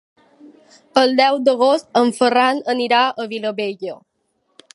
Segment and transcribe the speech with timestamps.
[1.01, 3.97] El deu d'agost en Ferran anirà a Vilabella.